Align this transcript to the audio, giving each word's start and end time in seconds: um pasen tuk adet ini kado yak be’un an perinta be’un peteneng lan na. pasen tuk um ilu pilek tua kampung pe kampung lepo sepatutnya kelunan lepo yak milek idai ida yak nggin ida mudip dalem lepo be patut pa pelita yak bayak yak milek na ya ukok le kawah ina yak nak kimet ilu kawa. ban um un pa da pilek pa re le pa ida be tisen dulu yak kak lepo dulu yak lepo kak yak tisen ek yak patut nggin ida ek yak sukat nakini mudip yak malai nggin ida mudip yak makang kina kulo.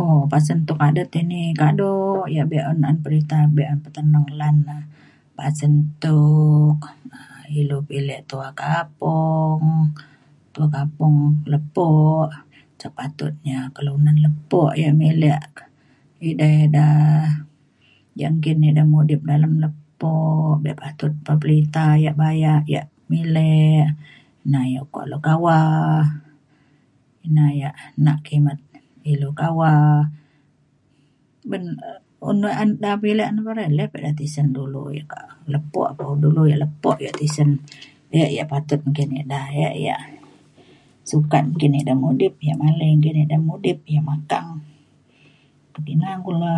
um 0.00 0.20
pasen 0.32 0.58
tuk 0.66 0.78
adet 0.88 1.08
ini 1.22 1.42
kado 1.60 1.92
yak 2.36 2.46
be’un 2.52 2.80
an 2.88 2.96
perinta 3.04 3.38
be’un 3.56 3.78
peteneng 3.84 4.28
lan 4.40 4.56
na. 4.68 4.76
pasen 5.38 5.74
tuk 6.02 6.80
um 6.88 7.42
ilu 7.60 7.78
pilek 7.88 8.20
tua 8.30 8.48
kampung 8.62 9.62
pe 10.52 10.62
kampung 10.76 11.16
lepo 11.52 11.88
sepatutnya 12.82 13.58
kelunan 13.76 14.16
lepo 14.24 14.62
yak 14.82 14.94
milek 15.00 15.42
idai 16.30 16.56
ida 16.66 16.88
yak 18.20 18.30
nggin 18.34 18.66
ida 18.68 18.82
mudip 18.92 19.20
dalem 19.28 19.54
lepo 19.64 20.12
be 20.62 20.72
patut 20.80 21.12
pa 21.26 21.32
pelita 21.42 21.86
yak 22.04 22.16
bayak 22.22 22.62
yak 22.74 22.86
milek 23.10 23.86
na 24.50 24.60
ya 24.72 24.80
ukok 24.86 25.06
le 25.10 25.16
kawah 25.26 25.98
ina 27.26 27.44
yak 27.60 27.74
nak 28.04 28.18
kimet 28.26 28.60
ilu 29.12 29.28
kawa. 29.40 29.72
ban 31.50 31.64
um 32.24 32.40
un 32.40 32.44
pa 32.44 32.64
da 32.82 32.90
pilek 33.02 33.28
pa 33.46 33.52
re 33.58 33.64
le 33.76 33.84
pa 33.92 33.96
ida 34.00 34.10
be 34.16 34.18
tisen 34.20 34.48
dulu 34.56 34.82
yak 34.96 35.06
kak 35.12 35.24
lepo 35.52 35.82
dulu 36.22 36.42
yak 36.50 36.60
lepo 36.64 36.88
kak 36.94 37.02
yak 37.06 37.16
tisen 37.20 37.48
ek 38.22 38.30
yak 38.36 38.48
patut 38.50 38.80
nggin 38.86 39.10
ida 39.22 39.40
ek 39.66 39.74
yak 39.88 40.00
sukat 41.10 41.42
nakini 41.48 41.78
mudip 42.02 42.34
yak 42.48 42.58
malai 42.62 42.90
nggin 42.98 43.20
ida 43.24 43.36
mudip 43.48 43.78
yak 43.94 44.04
makang 44.08 44.48
kina 45.86 46.10
kulo. 46.24 46.54